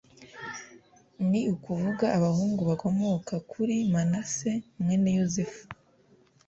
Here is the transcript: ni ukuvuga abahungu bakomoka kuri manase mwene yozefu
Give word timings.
ni 1.29 1.41
ukuvuga 1.55 2.05
abahungu 2.17 2.61
bakomoka 2.69 3.33
kuri 3.51 3.75
manase 3.93 4.51
mwene 4.81 5.09
yozefu 5.17 5.61